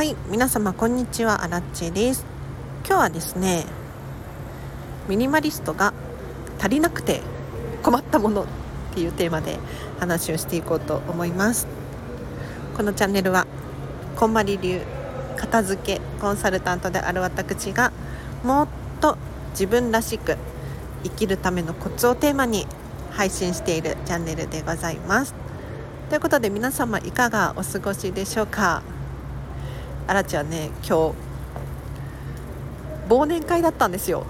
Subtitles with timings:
[0.00, 1.44] はい皆様こんにちは。
[1.44, 2.24] アラッチです。
[2.86, 3.66] 今日はですね
[5.10, 5.92] ミニマリストが
[6.58, 7.20] 足りなくて
[7.82, 8.46] 困ったものっ
[8.94, 9.58] ていうテーマで
[9.98, 11.66] 話をしていこうと思います。
[12.78, 13.46] このチャンネルは
[14.16, 14.80] こんまり流
[15.36, 17.92] 片付けコンサルタントである私が
[18.42, 18.68] もっ
[19.02, 19.18] と
[19.50, 20.38] 自分らしく
[21.04, 22.66] 生きるためのコツをテーマに
[23.10, 25.34] 配信しているチャンネルでございます。
[26.08, 28.82] ということで皆様いかがお過ごしでしょうか？
[30.06, 31.14] あらちゃんね今日
[33.08, 34.24] 忘年会だったんですよ。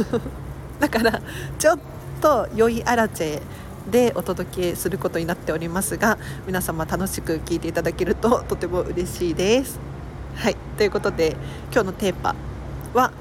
[0.80, 1.20] だから
[1.58, 1.78] ちょっ
[2.20, 3.42] と良いあらチェ
[3.90, 9.78] でお届けすることになっておりますが皆様楽しく聞いていただけると とても嬉しいです。
[10.36, 10.56] はい。
[10.78, 11.36] ということで
[11.72, 12.34] 今日のテーマ
[12.94, 13.12] は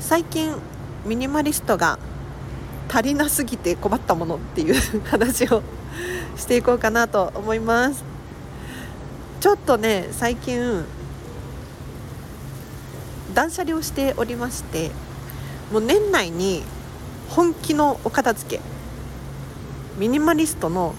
[0.00, 0.54] 最近
[1.06, 1.98] ミニマリストが
[2.92, 4.74] 足りなすぎて困ったものっていう
[5.08, 5.62] 話を
[6.36, 8.04] していこうかなと思います。
[9.40, 10.84] ちょっとね最近
[13.34, 14.90] 断捨離をしておりまして
[15.72, 16.62] もう年内に
[17.28, 18.62] 本気のお片付け
[19.98, 20.94] ミニマリストの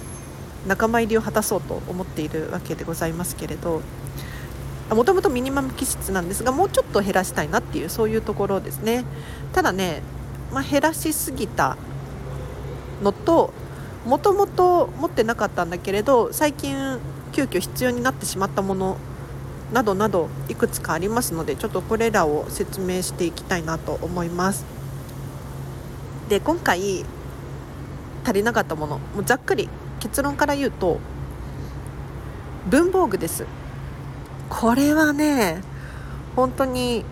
[0.68, 3.82] 仲間入りを果たそうと思っているわけでございますけれど
[4.90, 9.06] もともとミニマム気質なんですがもうちょっと減らしたいなっていうそういうところですね。
[9.54, 10.02] ただね、
[10.52, 11.78] まあ、減らしすぎた
[13.02, 13.54] のと
[14.06, 17.00] もともと持ってなかったんだけれど最近
[17.32, 18.98] 急遽必要になってしまったもの
[19.72, 24.66] などなどいくつかありますのでちょっとこれらを説明していきたいなと思います。
[26.30, 27.06] で今回
[28.24, 29.70] 足りなかったものもうざっくり
[30.00, 31.00] 結論から言うと
[32.70, 33.46] 文房具です。
[34.50, 35.62] これはね
[36.36, 37.06] 本当に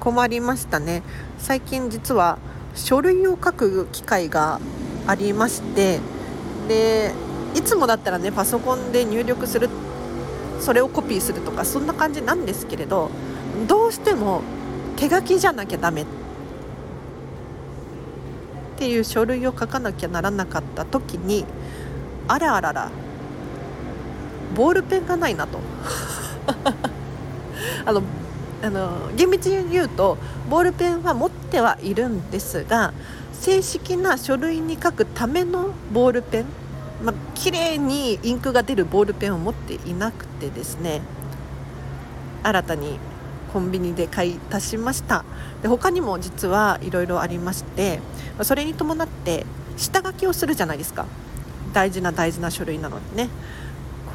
[0.00, 1.02] 困りましたね。
[1.38, 2.38] 最近実は
[2.74, 4.60] 書類を書く機会が
[5.06, 6.00] ありまして
[6.68, 7.12] で
[7.54, 9.68] いつもだったらねパソコンで入力する
[10.60, 13.10] それをコピーするとかそんな感じなんですけれど
[13.66, 14.42] どうしても
[14.96, 16.02] 手書きじゃなきゃダメ。
[16.02, 16.06] っ
[18.76, 21.44] ていう書類を書かなきゃならなかった時に
[22.26, 22.90] あらあらら
[24.54, 25.58] ボールペンがないなと。
[27.86, 28.02] あの
[28.62, 30.16] あの厳密に言うと
[30.48, 32.94] ボールペンは持ってはいるんですが
[33.32, 36.44] 正式な書類に書くためのボールペン
[37.02, 41.02] まあ、綺麗にインクが出るボールペンを持っていなくてですね
[42.42, 42.98] 新たに
[43.52, 45.24] コンビニで買い足しました。
[45.62, 48.00] で他にも実はいろいろありまして
[48.42, 49.46] それに伴って
[49.76, 51.06] 下書きをするじゃないですか。
[51.72, 53.30] 大事な大事な書類なのでね。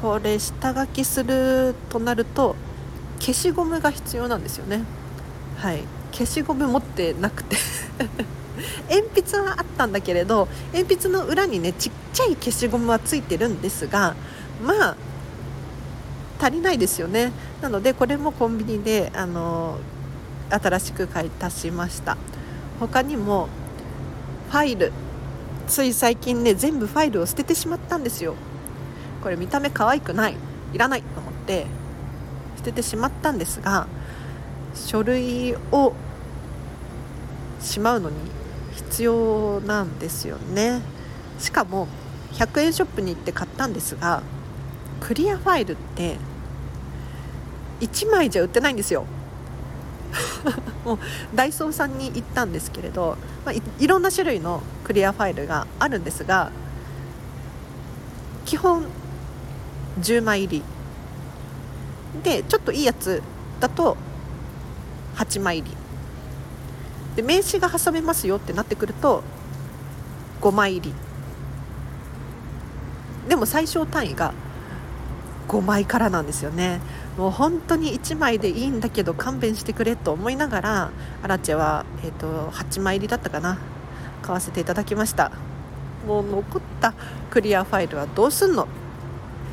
[0.00, 2.56] これ下書きするとなると
[3.18, 4.82] 消しゴムが必要なんですよね。
[5.58, 5.82] はい。
[6.12, 7.56] 消しゴム持ってなくて。
[8.90, 14.14] 鉛筆はあったんだけれど鉛筆の裏にねちっちゃい消しゴムはついてるんですが
[14.62, 14.96] まあ
[16.40, 17.32] 足りないですよね。
[17.60, 19.78] なのでこれもコンビニであの
[20.48, 22.16] 新しく買い足しました。
[22.80, 23.48] 他にも
[24.50, 24.92] ファイル。
[25.68, 28.34] つい最近ね全部ファイルを捨ててしまったんですよ。
[29.22, 30.36] これ見た目可愛くない
[30.72, 31.66] いらないと思って
[32.56, 33.86] 捨ててしまったんですが
[34.74, 35.92] 書類を
[37.60, 38.16] しまうのに
[38.74, 40.80] 必要なんですよね。
[41.38, 41.88] しかも
[42.32, 44.22] 100円ショップに行って買ったんですが
[45.00, 46.16] クリアファイルって
[47.80, 49.06] 1枚じゃ売ってないんですよ。
[50.84, 50.98] もう
[51.34, 56.50] ダイソーさんに行ったんですけれど、まあ、いろんな種類のクリアファイルがあるんですが
[58.44, 58.86] 基本
[60.00, 60.62] 10枚入り。
[62.24, 63.22] でちょっといいやつ
[63.60, 63.96] だと
[65.16, 65.76] 8枚入り
[67.16, 69.22] で名刺が挟めますよってなってくると
[70.40, 70.94] 5枚入り
[73.28, 74.32] でも最小単位が
[75.48, 76.80] 5枚からなんですよね。
[77.18, 80.90] もう本当に1枚でいいんだけど勘弁してくれと思いながら
[81.22, 83.58] アラチェは、えーと、8枚入りだったかな。
[84.22, 85.32] 買わせていただきました。
[86.06, 86.94] もう残った
[87.30, 88.66] クリアファイルはどうすんのっ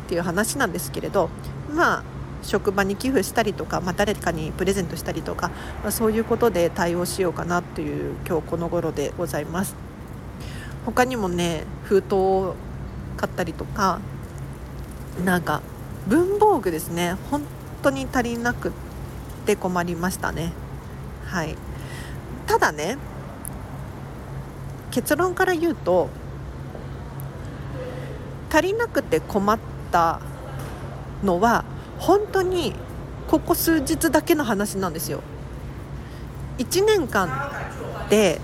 [0.08, 1.30] ていう話なんですけれど
[1.74, 2.04] まあ
[2.44, 5.50] 職場に寄付したりとか、まあ、誰かにプレゼントしたりとか、
[5.84, 9.76] まあ、そういうことで対応しようかなという今日この頃でございます。
[10.86, 12.56] 他にもね封筒を
[13.18, 14.00] 買ったりとか
[15.26, 15.62] なんか
[16.08, 17.16] 文房具ですね。
[17.30, 17.42] 本
[17.82, 18.72] 当に足りなく
[19.46, 20.54] て困りましたね。
[21.26, 21.56] はい。
[22.46, 22.98] ただね
[24.92, 26.10] 結論から言うと
[28.50, 29.60] 足りなくて困っ
[29.92, 30.22] た
[31.24, 31.66] のは
[32.00, 32.74] 本当に
[33.28, 35.22] ここ数日だけの話なんですよ。
[36.58, 37.52] 1年間
[38.10, 38.40] で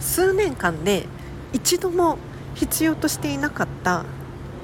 [0.00, 1.06] 数年間で
[1.52, 2.18] 一度も
[2.54, 4.04] 必要としていなかった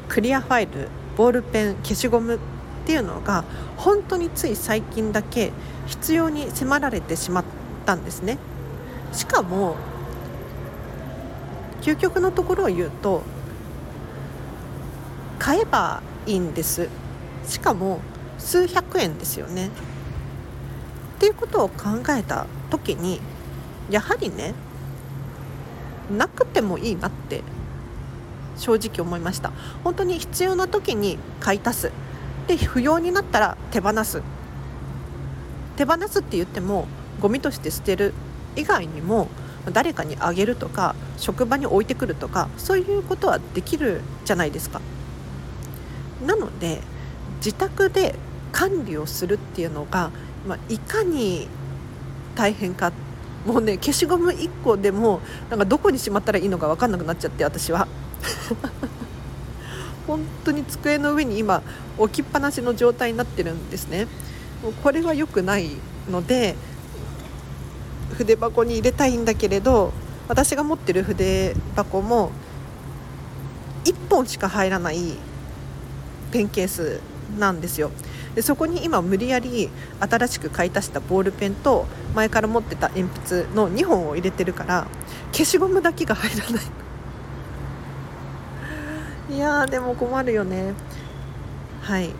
[0.09, 2.39] クリアファイルボールペン消しゴムっ
[2.87, 3.45] ていうのが
[3.77, 5.53] 本当につい最近だけ
[5.87, 7.45] 必要に迫られてしまっ
[7.87, 8.39] たんですね。
[9.13, 9.77] しかも
[11.81, 13.23] 究極のところを言うと
[15.39, 16.03] 買えば
[16.33, 16.89] いんです。
[17.47, 18.01] しかも
[18.39, 19.69] 数百円ですよね。
[19.69, 23.21] っていうことを考えた時に
[23.91, 24.55] やはりね
[26.11, 27.43] なくてもいいなって
[28.57, 29.53] 正直思いました。
[29.85, 31.93] 本当に必要な時に買い足す。
[32.47, 34.23] で不要になったら手放す。
[35.77, 36.87] 手放すって言っても
[37.21, 38.15] ゴミとして捨てる
[38.57, 39.29] 以外にも
[39.73, 44.81] 誰かにあげるとか職場に置いてくるとかそういうことはできるじゃないですか。
[46.27, 46.81] なので
[47.37, 48.15] 自宅で
[48.53, 50.11] 管理をするっていうのが、
[50.47, 51.49] まあ、いかに
[52.35, 52.93] 大変か。
[53.47, 57.89] もうね消しゴム1個でもなんかどこにしまったらいいのか分かんなくなっちゃって私は。
[60.07, 61.63] 本当に机の上に今
[61.97, 64.09] 置きっぱなしの状態になってるんですね。
[64.63, 65.71] もうこれは良くない
[66.11, 66.55] ので
[68.15, 69.93] 筆箱に入れたいんだけれど
[70.29, 72.31] 私が持ってる筆箱も
[73.85, 75.17] 1本しか入らない
[76.31, 77.01] ペンケース
[77.39, 77.91] なんですよ。
[78.35, 79.69] でそこに今無理やり
[79.99, 84.87] 新しく買い足したボールペンと前から持ってた鉛筆の2本を入れてるから
[85.33, 86.65] 消しゴムだけが入らない。
[89.37, 90.75] いやでも困るよね。
[91.83, 92.11] はい。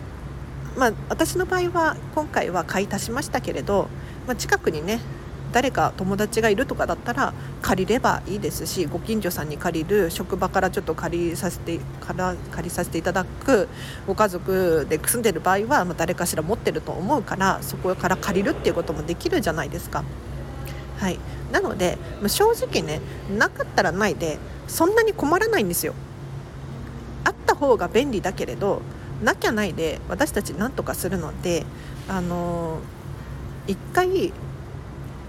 [0.77, 3.87] まあ私の場合は今回は買い足しましたけれど、
[4.27, 4.99] まあ、近くにね
[5.51, 13.67] 誰か友達がいるとかだったら借りればいいですしご近所さんに借りる職場からちょっと借りさせてから借りさせていただく
[14.07, 20.03] ご家族で住んでる場合は、まあ、誰かしら持ってると思うからそこから借りるっていうこともできるじゃないですか。
[20.99, 21.17] はい、
[21.51, 23.01] なので、まあ、正直ね
[23.35, 24.37] なかったらないで
[24.67, 25.93] そんなに困らないんですよ。
[27.23, 28.81] あった方が便利だけれど
[29.23, 31.65] なきゃないで私たち何とかするので
[32.07, 34.33] あのー、一回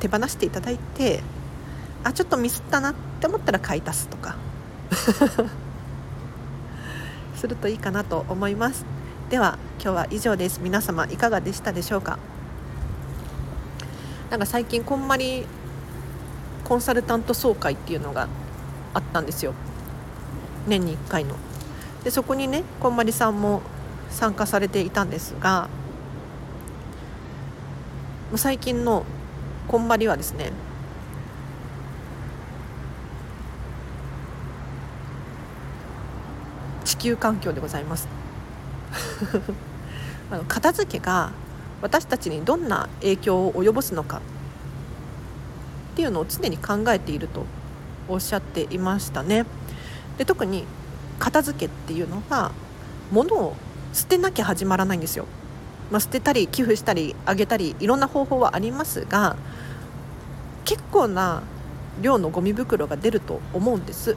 [0.02, 1.22] 手放していただいて
[2.02, 4.34] あちょっとミスったなって思ったら買い足すとか。
[7.37, 8.84] するといいかなと思います。
[9.31, 10.60] では今日は以上です。
[10.60, 12.19] 皆様いかがでしたでしょうか？
[14.31, 15.46] なんか最近こんまり
[16.64, 18.26] コンサルタント総会っていうのが
[18.94, 19.55] あったんですよ。
[20.66, 21.37] 年に1回の。
[22.02, 23.62] でそこにねこんまりさんも
[24.10, 25.69] 参加されていたんですが
[28.34, 29.05] 最近の
[29.72, 30.52] こんまりはですね
[36.84, 38.06] 地球環境でございます。
[40.30, 41.30] あの片付けが
[41.80, 44.20] 私たちにどんな影響を及ぼすのかっ
[45.96, 47.46] ていうのを常に考えていると
[48.08, 49.46] おっしゃっていましたね。
[50.19, 50.66] で特に
[51.19, 52.52] 片付けっていうのは
[53.10, 53.56] 物を
[53.94, 55.24] 捨てなきゃ始まらないんですよ。
[55.92, 59.36] まあ、捨てたり寄付したりあげたりいろんな方法はありますが
[60.64, 61.42] 結構な
[62.00, 64.16] 量のゴミ袋が出ると思うんです。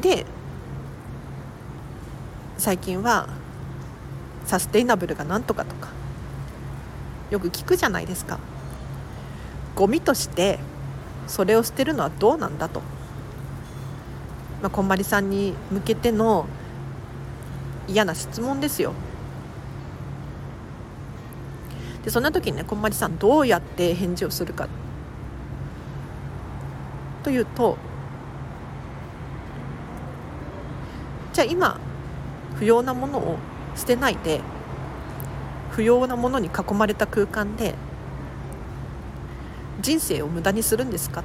[0.00, 0.26] で
[2.58, 3.28] 最近は
[4.46, 5.90] サステイナブルがなんとかとか
[7.30, 8.40] よく聞くじゃないですか。
[9.76, 10.58] ゴミとして
[11.28, 12.80] それを捨てるのはどうなんだと、
[14.60, 16.46] まあ、こんまりさんに向けての
[17.86, 18.92] 嫌な質問ですよ。
[22.04, 24.68] でそんな時にねこんまりさんどうやって返事をするか。
[27.22, 27.76] というと
[31.32, 31.78] じゃあ今
[32.56, 33.38] 不要なものを
[33.76, 34.40] 捨てないで
[35.70, 37.74] 不要なものに囲まれた空間で
[39.80, 41.22] 人生を無駄にするんですか？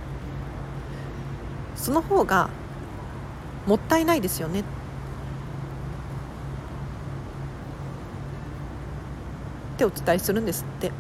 [1.76, 2.50] その方が
[3.66, 4.64] もったいないですよね。
[9.74, 10.92] ってお伝えするんですって。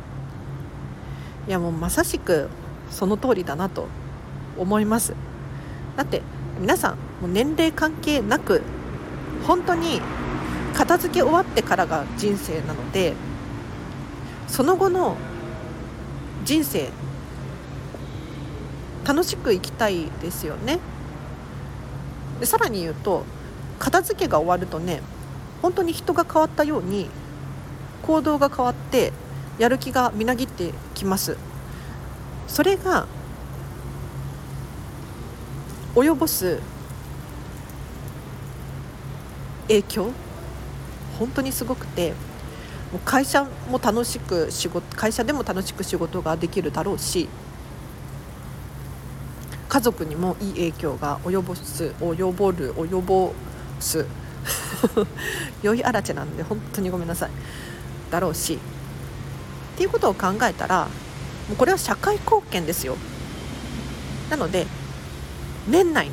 [1.47, 2.49] いやもうまさしく
[2.89, 3.87] その通りだなと
[4.57, 5.13] 思います。
[5.95, 6.21] だって
[6.59, 8.61] 皆さんもう年齢関係なく
[9.45, 10.01] 本当に
[10.73, 13.13] 片付け終わってからが人生なので
[14.47, 15.17] その後の
[16.45, 16.89] 人生
[19.05, 20.79] 楽しく生きたいですよね。
[22.39, 23.25] でさらに言うと
[23.79, 25.01] 片付けが終わるとね
[25.61, 27.09] 本当に人が変わったように
[28.03, 29.11] 行動が変わって
[29.57, 31.37] やる気がみなぎってきます。
[32.47, 33.07] それが
[35.95, 36.59] 及ぼす
[39.67, 40.11] 影響？
[41.19, 42.11] 本当にすごくて
[42.91, 47.29] もう会社も楽しく仕事会社でも楽しく仕事ができるだろうし
[49.69, 53.33] 家族にもいい影響が及ぼす及ぼる及ぼ
[53.79, 54.05] す。
[55.63, 57.29] 良いあらちなんで本当にごめんなさい。
[58.13, 58.59] だろうし。
[59.73, 60.85] っていうことを考えたら
[61.49, 62.95] もうこれは社会貢献ですよ。
[64.29, 64.67] なので
[65.67, 66.11] 年内に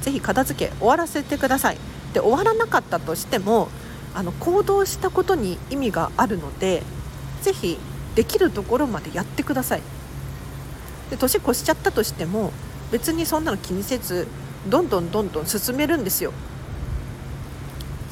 [0.00, 1.78] ぜひ片付け終わらせてください。
[2.14, 3.68] で終わらなかったとしても
[4.14, 6.82] あの行動したことに意味があるので
[7.42, 7.78] ぜひ
[8.14, 9.82] できるところまでやってください。
[11.10, 12.52] で年越しちゃったとしても
[12.92, 14.28] 別にそんなの気にせず
[14.68, 16.32] どんどんどんどん進めるんですよ。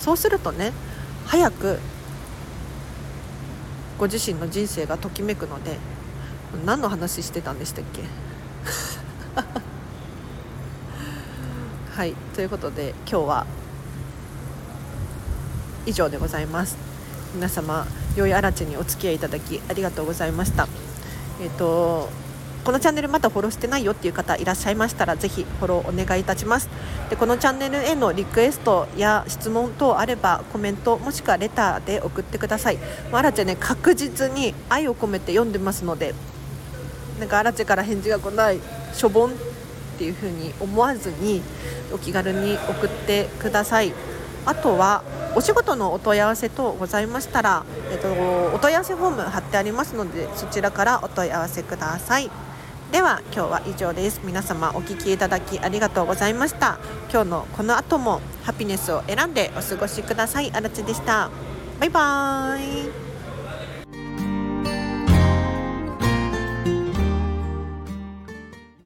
[0.01, 0.73] そうするとね
[1.27, 1.79] 早く
[3.99, 5.77] ご自身の人生がときめくので
[6.65, 8.03] 何の話してたんでしたっけ？
[11.95, 13.47] はいということで今日は
[15.85, 16.77] 以上でございます。
[17.35, 17.87] 皆様
[18.17, 20.69] 良いあらちにお付き合いいただきありがとうございました。
[21.41, 22.09] えっ、ー、と
[22.65, 26.69] このチャンネルまだフォローしてないよっていう方いらっしゃいましたらぜひフォローお願いいたします。
[27.09, 32.79] でこのチャンネルへのリクエストや質問等あればコメントもしくはレターで送ってください。
[33.11, 36.15] あらちね確実に愛を込めて読んでますので
[37.19, 38.61] なんかあらちから返事が来ない
[38.93, 39.35] しょぼんっ
[39.99, 41.43] ていう風に思わずに
[41.93, 43.93] お気軽に送ってください。
[44.47, 45.03] あとは
[45.35, 48.09] お仕事のお問い合わせ等ございましたら、えっと、
[48.55, 52.31] お問い合わせフォーム貼ってありますのでそちらからお問い合わせください。
[52.93, 54.23] では今日は以上です。
[54.25, 56.79] 皆様お聴きいただきありがとうございました。
[57.13, 60.51] 今日のこの後もハピネスを選んでお過ごしください。
[60.55, 61.31] あらちでした。
[61.81, 63.08] バイバーイ。